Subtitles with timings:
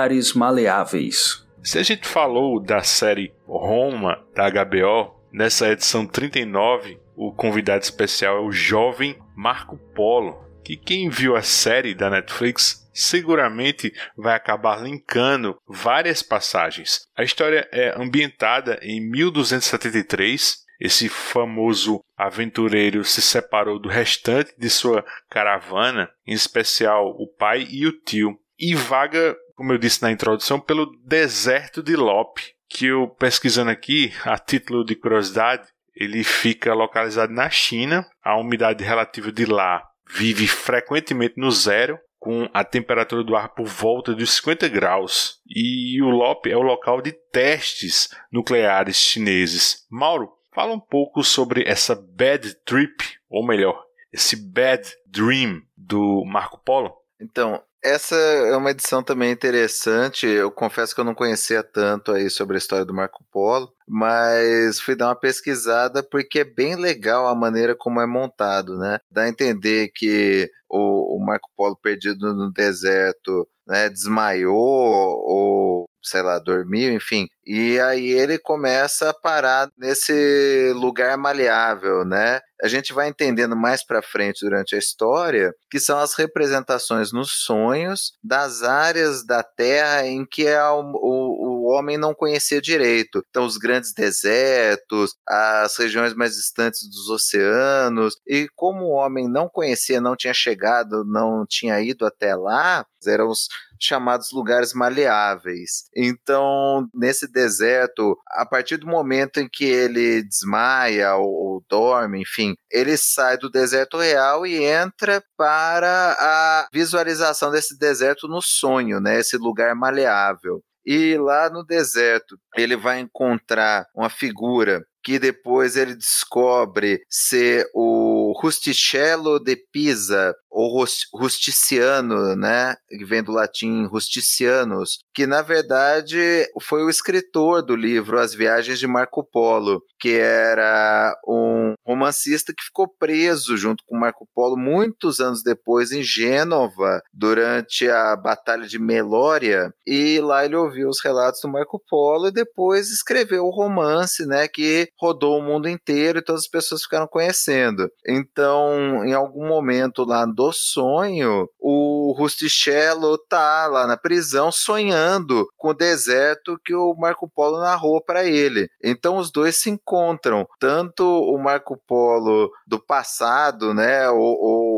[0.00, 1.46] lugares maleáveis.
[1.62, 8.38] Se a gente falou da série Roma da HBO, nessa edição 39, o convidado especial
[8.38, 14.82] é o jovem Marco Polo, que quem viu a série da Netflix seguramente vai acabar
[14.82, 17.06] linkando várias passagens.
[17.14, 20.64] A história é ambientada em 1273.
[20.80, 27.86] Esse famoso aventureiro se separou do restante de sua caravana, em especial o pai e
[27.86, 33.06] o tio, e vaga, como eu disse na introdução, pelo deserto de Lope, que eu
[33.06, 38.08] pesquisando aqui, a título de curiosidade, ele fica localizado na China.
[38.24, 43.66] A umidade relativa de lá vive frequentemente no zero, com a temperatura do ar por
[43.66, 45.42] volta dos 50 graus.
[45.46, 49.86] E o LOP é o local de testes nucleares chineses.
[49.90, 53.78] Mauro, fala um pouco sobre essa bad trip, ou melhor,
[54.10, 56.94] esse bad dream do Marco Polo.
[57.20, 60.26] Então, essa é uma edição também interessante.
[60.26, 64.80] Eu confesso que eu não conhecia tanto aí sobre a história do Marco Polo, mas
[64.80, 68.98] fui dar uma pesquisada porque é bem legal a maneira como é montado, né?
[69.10, 76.22] Dá a entender que o, o Marco Polo perdido no deserto né, desmaiou ou sei
[76.22, 77.28] lá, dormiu, enfim.
[77.46, 82.40] E aí ele começa a parar nesse lugar maleável, né?
[82.62, 87.44] A gente vai entendendo mais para frente durante a história que são as representações nos
[87.44, 93.24] sonhos das áreas da Terra em que é o, o, o homem não conhecia direito.
[93.28, 98.16] Então, os grandes desertos, as regiões mais distantes dos oceanos.
[98.26, 103.28] E como o homem não conhecia, não tinha chegado, não tinha ido até lá, eram
[103.28, 103.48] os
[103.80, 105.84] chamados lugares maleáveis.
[105.96, 112.54] Então, nesse deserto, a partir do momento em que ele desmaia ou, ou dorme, enfim,
[112.70, 119.18] ele sai do deserto real e entra para a visualização desse deserto no sonho, né?
[119.18, 120.62] Esse lugar maleável.
[120.84, 128.32] E lá no deserto, ele vai encontrar uma figura que depois ele descobre ser o
[128.40, 130.84] Rusticello de Pisa, ou
[131.14, 138.18] Rusticiano, né, que vem do latim Rusticianus, que na verdade foi o escritor do livro
[138.18, 144.26] As Viagens de Marco Polo, que era um romancista que ficou preso junto com Marco
[144.34, 150.88] Polo muitos anos depois em Gênova, durante a Batalha de Melória, e lá ele ouviu
[150.88, 155.68] os relatos do Marco Polo e depois escreveu o romance, né, que rodou o mundo
[155.68, 157.88] inteiro e todas as pessoas ficaram conhecendo.
[158.06, 165.68] Então, em algum momento lá do sonho, o Rusticello tá lá na prisão sonhando com
[165.68, 168.68] o deserto que o Marco Polo narrou para ele.
[168.82, 174.69] Então os dois se encontram, tanto o Marco Polo do passado, né, ou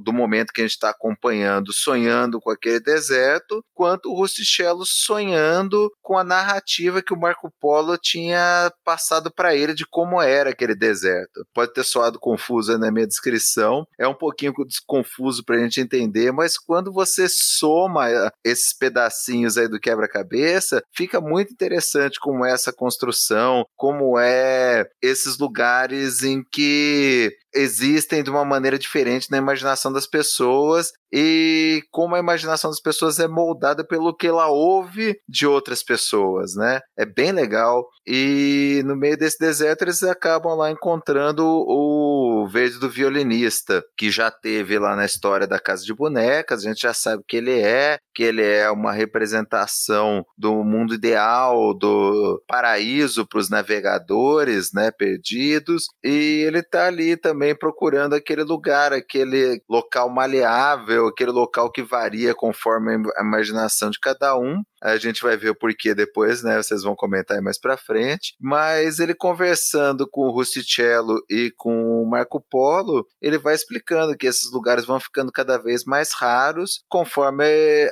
[0.00, 5.90] do momento que a gente está acompanhando, sonhando com aquele deserto, quanto o Rusticello sonhando
[6.02, 10.74] com a narrativa que o Marco Polo tinha passado para ele de como era aquele
[10.74, 11.44] deserto.
[11.54, 14.52] Pode ter soado confusa na minha descrição, é um pouquinho
[14.86, 20.82] confuso para a gente entender, mas quando você soma eh, esses pedacinhos aí do quebra-cabeça,
[20.94, 28.30] fica muito interessante como é essa construção, como é esses lugares em que existem de
[28.30, 33.86] uma maneira diferente na imaginação das pessoas e como a imaginação das pessoas é moldada
[33.86, 36.80] pelo que ela ouve de outras pessoas, né?
[36.96, 37.86] É bem legal.
[38.06, 44.30] E no meio desse deserto eles acabam lá encontrando o verde do violinista, que já
[44.30, 47.98] teve lá na história da Casa de Bonecas, a gente já sabe que ele é,
[48.14, 55.84] que ele é uma representação do mundo ideal, do paraíso para os navegadores, né, perdidos,
[56.02, 62.34] e ele tá ali também procurando aquele lugar, aquele local maleável aquele local que varia
[62.34, 64.62] conforme a imaginação de cada um.
[64.82, 66.56] A gente vai ver o porquê depois, né?
[66.56, 68.34] Vocês vão comentar aí mais pra frente.
[68.40, 74.26] Mas ele conversando com o Rusticello e com o Marco Polo, ele vai explicando que
[74.26, 77.44] esses lugares vão ficando cada vez mais raros conforme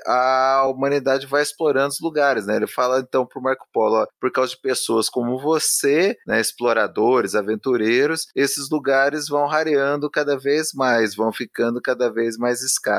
[0.06, 2.56] a humanidade vai explorando os lugares, né?
[2.56, 7.34] Ele fala então pro Marco Polo, ó, por causa de pessoas como você, né, exploradores,
[7.34, 12.95] aventureiros, esses lugares vão rareando cada vez mais, vão ficando cada vez mais escassos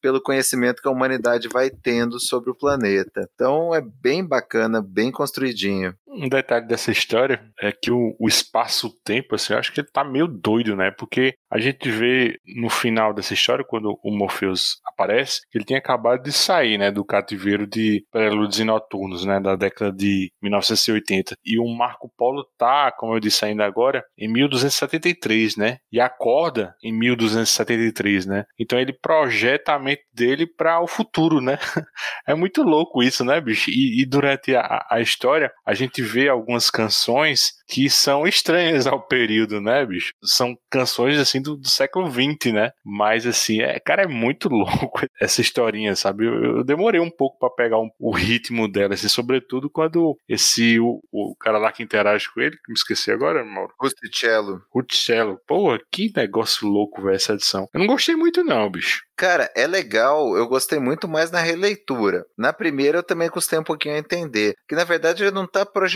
[0.00, 3.28] pelo conhecimento que a humanidade vai tendo sobre o planeta.
[3.34, 5.94] Então é bem bacana, bem construidinho.
[6.14, 10.04] Um detalhe dessa história é que o, o espaço-tempo, assim, eu acho que ele tá
[10.04, 10.90] meio doido, né?
[10.90, 15.76] Porque a gente vê no final dessa história, quando o Morpheus aparece, que ele tem
[15.76, 21.36] acabado de sair, né, do cativeiro de Prelúdios e Noturnos, né, da década de 1980.
[21.44, 26.74] E o Marco Polo tá, como eu disse ainda agora, em 1273, né, e acorda
[26.82, 28.44] em 1273, né.
[28.58, 31.58] Então ele projeta a mente dele para o futuro, né.
[32.26, 33.70] É muito louco isso, né, bicho?
[33.70, 39.00] E, e durante a, a história, a gente vê algumas canções que são estranhas ao
[39.00, 40.12] período, né, bicho?
[40.22, 42.70] São canções assim do, do século XX, né?
[42.84, 46.26] Mas assim, é, cara, é muito louco essa historinha, sabe?
[46.26, 50.78] Eu, eu demorei um pouco para pegar um, o ritmo dela, assim, sobretudo quando esse
[50.78, 53.72] o, o, cara lá que interage com ele, que me esqueci agora, Mauro.
[53.80, 54.62] Rusticello.
[54.70, 55.38] Rusticello.
[55.46, 57.68] Pô, que negócio louco, velho, essa edição.
[57.72, 59.02] Eu não gostei muito não, bicho.
[59.16, 62.24] Cara, é legal, eu gostei muito mais na releitura.
[62.36, 65.64] Na primeira eu também custei um pouquinho a entender, que na verdade ele não está
[65.64, 65.91] projetando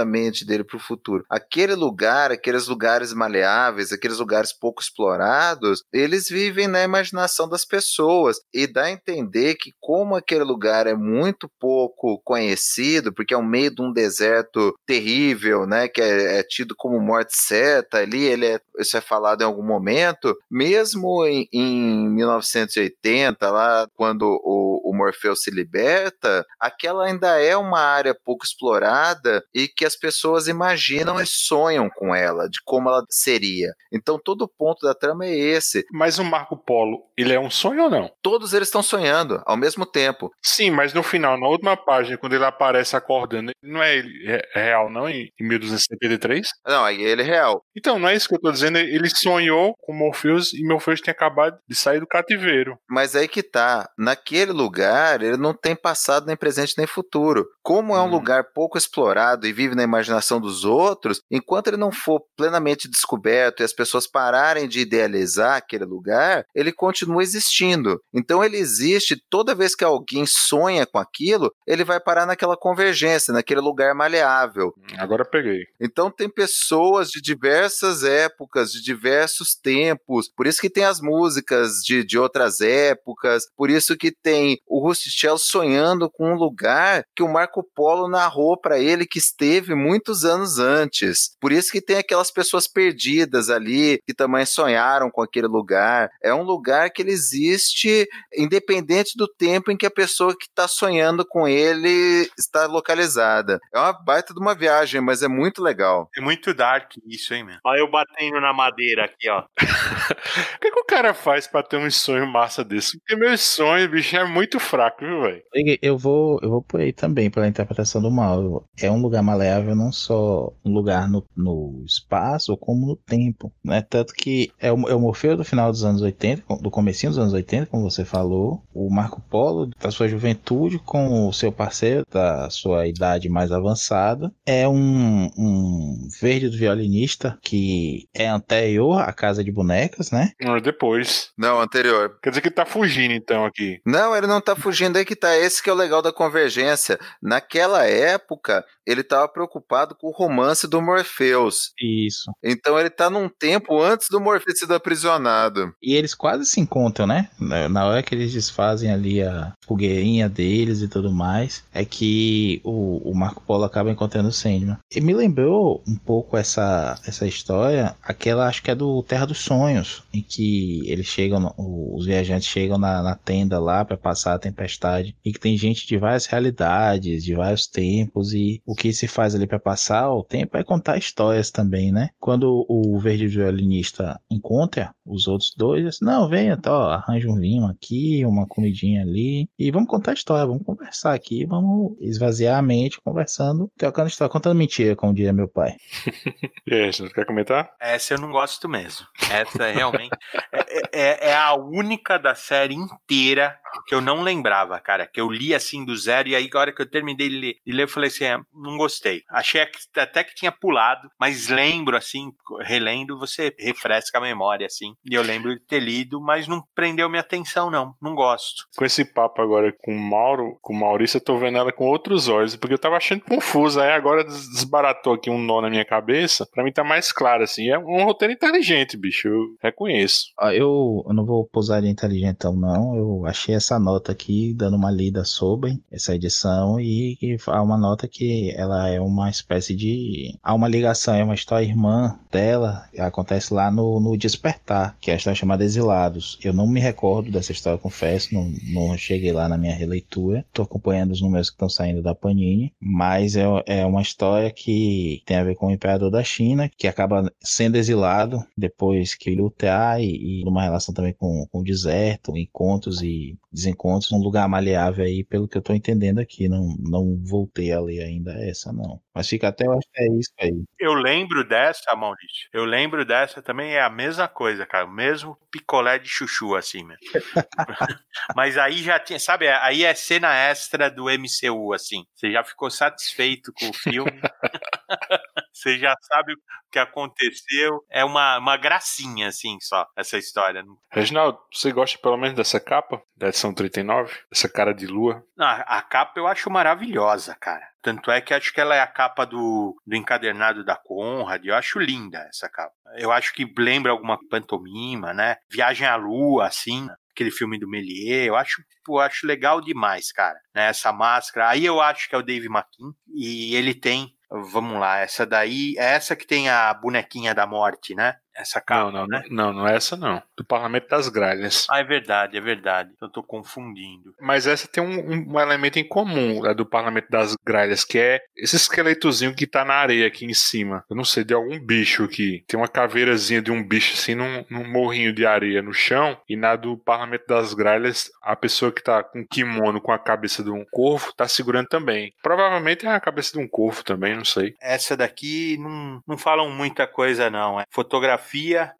[0.00, 1.24] a mente dele para o futuro.
[1.28, 8.40] Aquele lugar, aqueles lugares maleáveis, aqueles lugares pouco explorados, eles vivem na imaginação das pessoas
[8.52, 13.42] e dá a entender que como aquele lugar é muito pouco conhecido, porque é o
[13.42, 18.46] meio de um deserto terrível, né, que é, é tido como morte certa ali, ele
[18.46, 24.90] é, isso é falado em algum momento, mesmo em, em 1900 1980, lá quando o,
[24.90, 30.48] o Morfeu se liberta, aquela ainda é uma área pouco explorada e que as pessoas
[30.48, 33.72] imaginam e sonham com ela, de como ela seria.
[33.92, 35.84] Então todo o ponto da trama é esse.
[35.92, 38.10] Mas o Marco Polo, ele é um sonho ou não?
[38.22, 40.30] Todos eles estão sonhando ao mesmo tempo.
[40.42, 44.42] Sim, mas no final, na última página, quando ele aparece acordando, não é ele é
[44.54, 46.48] real não em 1273?
[46.66, 47.62] Não, ele é real.
[47.76, 51.12] Então, não é isso que eu tô dizendo, ele sonhou com Morpheus e Morpheus tinha
[51.12, 52.78] acabado de sair do cativeiro cativeiro.
[52.88, 53.88] Mas aí que tá.
[53.98, 57.46] Naquele lugar, ele não tem passado, nem presente, nem futuro.
[57.62, 58.10] Como é um hum.
[58.10, 63.60] lugar pouco explorado e vive na imaginação dos outros, enquanto ele não for plenamente descoberto
[63.60, 68.00] e as pessoas pararem de idealizar aquele lugar, ele continua existindo.
[68.12, 73.32] Então ele existe toda vez que alguém sonha com aquilo, ele vai parar naquela convergência,
[73.32, 74.74] naquele lugar maleável.
[74.76, 75.64] Hum, agora peguei.
[75.80, 81.82] Então tem pessoas de diversas épocas, de diversos tempos, por isso que tem as músicas
[81.84, 83.44] de, de outras épocas.
[83.56, 88.58] Por isso que tem o Rustichello sonhando com um lugar que o Marco Polo narrou
[88.58, 91.36] para ele que esteve muitos anos antes.
[91.40, 96.10] Por isso que tem aquelas pessoas perdidas ali que também sonharam com aquele lugar.
[96.22, 100.66] É um lugar que ele existe independente do tempo em que a pessoa que está
[100.66, 103.58] sonhando com ele está localizada.
[103.72, 106.08] É uma baita de uma viagem, mas é muito legal.
[106.16, 107.56] É muito dark isso, hein, meu?
[107.64, 109.44] Olha eu batendo na madeira aqui, ó.
[110.56, 112.98] o que, que o cara faz para ter um sonho massa desse.
[112.98, 115.42] Porque meu sonho, bicho, é muito fraco, viu, velho?
[115.82, 118.64] Eu vou, eu vou por aí também, pela interpretação do mal.
[118.80, 123.52] É um lugar maleável, não só um lugar no, no espaço, como no tempo.
[123.64, 123.82] Né?
[123.82, 127.18] Tanto que é o, é o Morfeu do final dos anos 80, do comecinho dos
[127.18, 128.62] anos 80, como você falou.
[128.72, 134.32] O Marco Polo, da sua juventude, com o seu parceiro, da sua idade mais avançada.
[134.46, 140.32] É um, um verde do violinista que é anterior à Casa de Bonecas, né?
[140.62, 141.30] Depois.
[141.36, 142.18] Não, anterior.
[142.22, 143.80] Quer dizer que ele tá fugindo, então, aqui.
[143.84, 145.36] Não, ele não tá fugindo, aí que tá.
[145.36, 146.98] Esse que é o legal da convergência.
[147.22, 151.72] Naquela época, ele tava preocupado com o romance do Morpheus.
[151.80, 152.30] Isso.
[152.42, 155.72] Então ele tá num tempo antes do Morpheus ser aprisionado.
[155.82, 157.28] E eles quase se encontram, né?
[157.38, 163.10] Na hora que eles desfazem ali a fogueirinha deles e tudo mais, é que o,
[163.10, 164.78] o Marco Polo acaba encontrando o Sandman.
[164.92, 169.38] E me lembrou um pouco essa, essa história, aquela acho que é do Terra dos
[169.38, 174.38] Sonhos, em que eles chegam, os viajantes chegam na, na tenda lá para passar a
[174.38, 179.06] tempestade e que tem gente de várias realidades, de vários tempos e o que se
[179.06, 182.08] faz ali para passar o tempo é contar histórias também, né?
[182.18, 187.66] Quando o verde violinista encontra os outros dois, assim, não, venha, tá, arranja um vinho
[187.66, 192.98] aqui, uma comidinha ali e vamos contar história, vamos conversar aqui, vamos esvaziar a mente
[193.04, 195.76] conversando, trocando história, contando mentira, como diria meu pai.
[196.66, 197.70] e aí, você quer comentar?
[197.78, 199.04] Essa eu não gosto mesmo.
[199.30, 200.16] Essa é realmente
[200.50, 205.30] é, é, é a única da série inteira que eu não lembrava, cara, que eu
[205.30, 207.84] li assim do zero e aí a hora que eu terminei de ler, de ler
[207.84, 209.22] eu falei assim, é, não gostei.
[209.30, 209.62] Achei
[209.96, 214.94] até que tinha pulado, mas lembro assim, relendo, você refresca a memória assim.
[215.04, 218.64] E eu lembro de ter lido, mas não prendeu minha atenção não, não gosto.
[218.76, 221.86] Com esse papo agora com o Mauro, com o Maurício, eu tô vendo ela com
[221.86, 225.84] outros olhos, porque eu tava achando confuso, aí agora desbaratou aqui um nó na minha
[225.84, 227.68] cabeça, para mim tá mais claro assim.
[227.68, 230.26] É um roteiro inteligente, bicho, eu reconheço.
[230.52, 234.90] Eu, eu não vou pousar de inteligentão não, eu achei essa nota aqui, dando uma
[234.90, 240.36] lida sobre essa edição e, e há uma nota que ela é uma espécie de.
[240.42, 245.14] Há uma ligação, é uma história irmã dela, acontece lá no, no Despertar, que é
[245.14, 246.38] a história chamada Exilados.
[246.42, 250.44] Eu não me recordo dessa história, confesso, não, não cheguei lá na minha releitura.
[250.48, 255.22] Estou acompanhando os números que estão saindo da Panini, mas é, é uma história que
[255.26, 260.00] tem a ver com o imperador da China, que acaba sendo exilado depois que lutar
[260.00, 265.04] e, e uma relação também com, com o deserto, encontros e desencontros, um lugar maleável
[265.04, 266.48] aí, pelo que eu tô entendendo aqui.
[266.48, 269.00] Não, não voltei a ler ainda essa, não.
[269.14, 270.62] Mas fica até, eu acho que é isso aí.
[270.78, 272.48] Eu lembro dessa, Maurício.
[272.52, 274.86] Eu lembro dessa também, é a mesma coisa, cara.
[274.86, 277.00] O mesmo picolé de chuchu, assim, mesmo.
[278.36, 282.04] Mas aí já tinha, sabe, aí é cena extra do MCU, assim.
[282.14, 284.12] Você já ficou satisfeito com o filme.
[285.52, 286.36] Você já sabe o
[286.70, 287.84] que aconteceu.
[287.90, 290.64] É uma, uma gracinha, assim, só, essa história.
[290.90, 293.02] Reginaldo, você gosta pelo menos dessa capa?
[293.16, 294.12] Da edição 39?
[294.30, 295.24] Essa cara de lua?
[295.38, 297.68] A, a capa eu acho maravilhosa, cara.
[297.82, 301.44] Tanto é que acho que ela é a capa do, do encadernado da Conrad.
[301.44, 302.74] Eu acho linda essa capa.
[302.96, 305.36] Eu acho que lembra alguma pantomima, né?
[305.50, 306.88] Viagem à Lua, assim
[307.20, 311.66] aquele filme do Méliès, eu acho, eu acho legal demais, cara, né, essa máscara, aí
[311.66, 315.92] eu acho que é o Dave McKean, e ele tem, vamos lá, essa daí, é
[315.94, 319.22] essa que tem a bonequinha da morte, né, essa capa, não, não, né?
[319.30, 320.22] não, não é essa não.
[320.36, 321.66] Do Parlamento das Gralhas.
[321.70, 322.90] Ah, é verdade, é verdade.
[323.00, 324.14] Eu tô confundindo.
[324.20, 328.20] Mas essa tem um, um elemento em comum, a do Parlamento das Gralhas, que é
[328.36, 330.84] esse esqueletozinho que tá na areia aqui em cima.
[330.88, 332.44] Eu não sei, de algum bicho aqui.
[332.46, 336.18] Tem uma caveirazinha de um bicho assim num, num morrinho de areia no chão.
[336.28, 340.42] E na do Parlamento das Gralhas, a pessoa que tá com kimono com a cabeça
[340.42, 342.12] de um corvo tá segurando também.
[342.22, 344.54] Provavelmente é a cabeça de um corvo também, não sei.
[344.60, 347.60] Essa daqui não, não falam muita coisa, não.
[347.60, 348.19] É fotografia,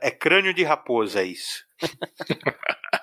[0.00, 1.64] é crânio de raposa, isso.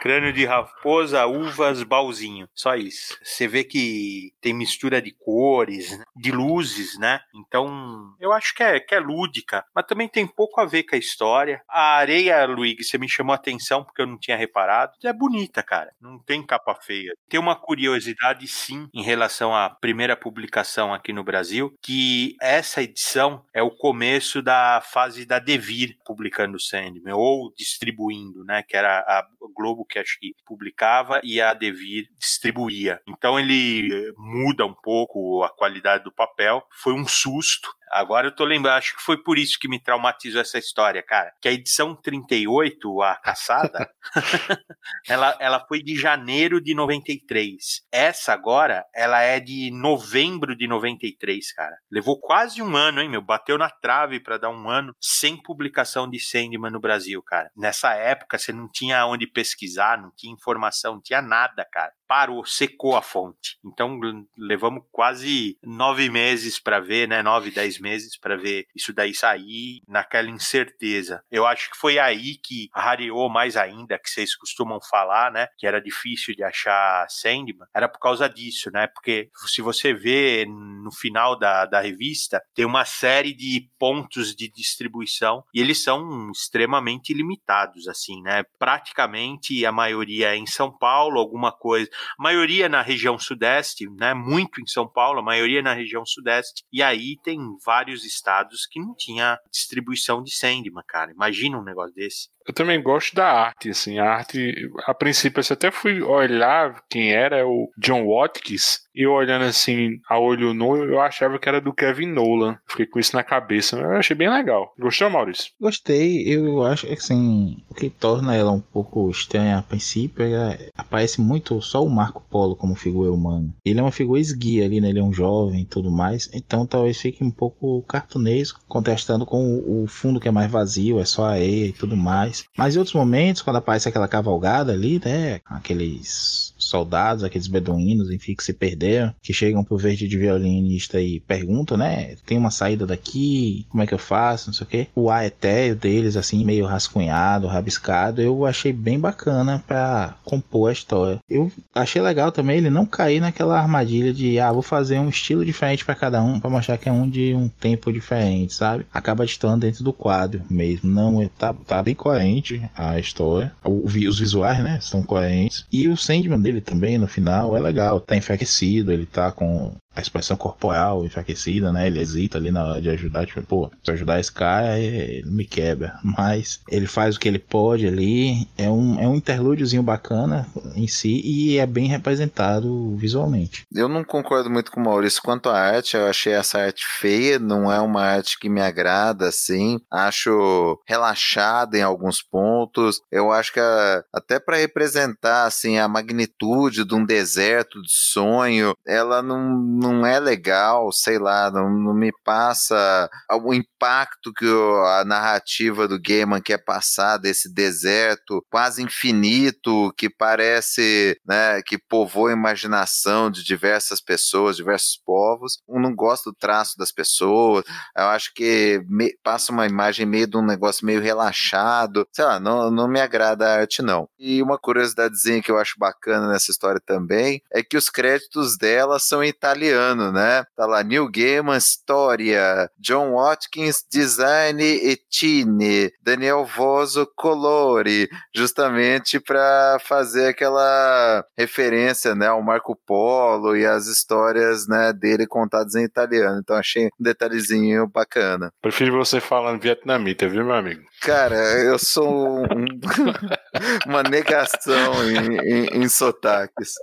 [0.00, 2.48] Crânio de raposa, uvas, baúzinho.
[2.54, 3.18] Só isso.
[3.22, 7.20] Você vê que tem mistura de cores, de luzes, né?
[7.34, 10.94] Então, eu acho que é, que é lúdica, mas também tem pouco a ver com
[10.94, 11.62] a história.
[11.68, 14.92] A areia, Luigi, você me chamou a atenção porque eu não tinha reparado.
[15.02, 15.92] É bonita, cara.
[16.00, 17.14] Não tem capa feia.
[17.28, 23.44] Tem uma curiosidade, sim, em relação à primeira publicação aqui no Brasil, que essa edição
[23.52, 28.62] é o começo da fase da Devir publicando o Sandman, ou distribuindo, né?
[28.62, 33.00] Que era a Globo que acho que publicava e a Devir distribuía.
[33.08, 36.62] Então ele eh, muda um pouco a qualidade do papel.
[36.82, 37.68] Foi um susto.
[37.90, 41.32] Agora eu tô lembrando, acho que foi por isso que me traumatizou essa história, cara.
[41.40, 43.90] Que a edição 38, a caçada,
[45.08, 47.82] ela, ela foi de janeiro de 93.
[47.92, 51.76] Essa agora, ela é de novembro de 93, cara.
[51.90, 53.22] Levou quase um ano, hein, meu?
[53.22, 57.50] Bateu na trave para dar um ano sem publicação de Sandman no Brasil, cara.
[57.56, 61.92] Nessa época, você não tinha onde pesquisar, não tinha informação, não tinha nada, cara.
[62.06, 63.58] Parou, secou a fonte.
[63.64, 63.98] Então
[64.36, 67.22] levamos quase nove meses para ver, né?
[67.22, 71.22] Nove, dez meses para ver isso daí sair naquela incerteza.
[71.30, 75.48] Eu acho que foi aí que rareou mais ainda, que vocês costumam falar, né?
[75.58, 77.66] Que era difícil de achar Sandman.
[77.74, 78.86] Era por causa disso, né?
[78.86, 84.50] Porque se você vê no final da, da revista, tem uma série de pontos de
[84.50, 88.42] distribuição e eles são extremamente limitados, assim, né?
[88.58, 94.14] Praticamente a maioria é em São Paulo, alguma coisa a maioria na região sudeste, né,
[94.14, 98.80] muito em São Paulo, a maioria na região sudeste, e aí tem vários estados que
[98.80, 101.12] não tinha distribuição de Sandman, cara.
[101.12, 102.28] Imagina um negócio desse.
[102.46, 107.12] Eu também gosto da arte, assim, a arte, a princípio eu até fui olhar quem
[107.12, 111.72] era, o John Watkins, e olhando assim, a olho nu, eu achava que era do
[111.72, 112.56] Kevin Nolan.
[112.68, 114.72] Fiquei com isso na cabeça, eu achei bem legal.
[114.78, 115.52] Gostou, Maurício?
[115.60, 120.68] Gostei, eu acho que assim, o que torna ela um pouco estranha a princípio é
[120.76, 123.52] aparece muito só o Marco Polo como figura humana.
[123.64, 124.90] Ele é uma figura esguia ali, né?
[124.90, 129.62] Ele é um jovem e tudo mais, então talvez fique um pouco cartunesco, contrastando com
[129.66, 132.33] o fundo que é mais vazio, é só areia e tudo mais.
[132.56, 135.40] Mas em outros momentos, quando aparece aquela cavalgada ali, né?
[135.44, 141.20] Aqueles soldados, aqueles beduínos, enfim, que se perderam, que chegam pro verde de violinista e
[141.20, 142.16] perguntam, né?
[142.26, 144.86] Tem uma saída daqui, como é que eu faço, não sei o quê.
[144.92, 150.72] O ar etéreo deles, assim, meio rascunhado, rabiscado, eu achei bem bacana para compor a
[150.72, 151.20] história.
[151.30, 155.44] Eu achei legal também ele não cair naquela armadilha de, ah, vou fazer um estilo
[155.44, 158.84] diferente para cada um, para mostrar que é um de um tempo diferente, sabe?
[158.92, 160.90] Acaba estando dentro do quadro mesmo.
[160.90, 163.52] Não, tá, tá bem coerente a história.
[163.62, 164.78] O, os visuais, né?
[164.80, 165.64] Estão coerentes.
[165.70, 168.00] E o Sandman dele também, no final, é legal.
[168.00, 171.86] Tá enfraquecido, ele tá com a expressão corporal enfraquecida, né?
[171.86, 175.44] Ele hesita ali na hora de ajudar, tipo, pô, se ajudar esse cara, ele me
[175.44, 175.98] quebra.
[176.02, 178.48] Mas ele faz o que ele pode ali.
[178.56, 183.62] É um, é um interlúdiozinho bacana em si e é bem representado visualmente.
[183.72, 187.38] Eu não concordo muito com o Maurício quanto à arte, eu achei essa arte feia,
[187.38, 189.80] não é uma arte que me agrada, assim.
[189.90, 193.00] Acho relaxada em alguns pontos.
[193.10, 198.74] Eu acho que a, até para representar, assim, a magnitude de um deserto de sonho,
[198.86, 205.04] ela não não é legal, sei lá, não, não me passa o impacto que a
[205.04, 212.32] narrativa do Gaiman quer passar desse deserto quase infinito que parece, né, que povoa a
[212.32, 215.58] imaginação de diversas pessoas, diversos povos.
[215.68, 217.64] Eu não gosto do traço das pessoas,
[217.96, 222.40] eu acho que me, passa uma imagem meio de um negócio meio relaxado, sei lá,
[222.40, 224.08] não, não me agrada a arte não.
[224.18, 228.98] E uma curiosidadezinha que eu acho bacana nessa história também é que os créditos dela
[228.98, 229.73] são italianos italiano,
[230.12, 230.44] né?
[230.56, 239.78] Tá lá, Neil Gaiman, História, John Watkins, Design e Tine, Daniel Voso, Colore, justamente para
[239.80, 246.40] fazer aquela referência, né, ao Marco Polo e as histórias, né, dele contadas em italiano.
[246.42, 248.50] Então achei um detalhezinho bacana.
[248.62, 250.82] Prefiro você falando vietnamita, viu, meu amigo?
[251.00, 252.46] Cara, eu sou um,
[253.86, 256.74] uma negação em, em, em sotaques.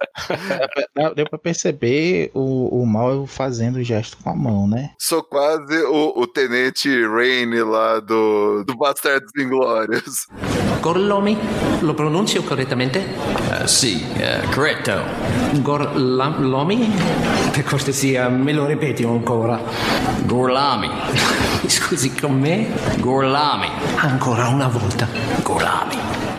[1.15, 4.91] Deu pra perceber o, o mal fazendo o gesto com a mão, né?
[4.99, 10.27] Sou quase o, o Tenente Rain lá do, do Bastardos Inglórios.
[10.81, 11.37] Gorlomi,
[11.81, 12.99] lo pronuncio correttamente?
[12.99, 15.03] Uh, sì, uh, corretto.
[15.61, 16.91] Gorlomi?
[17.51, 19.59] Per cortesia, me lo ripeti ancora.
[20.25, 20.89] Gorlami.
[21.67, 22.67] Scusi, con me?
[22.99, 23.69] Gorlami.
[23.97, 25.07] Ancora una volta.
[25.43, 26.30] Gorlami.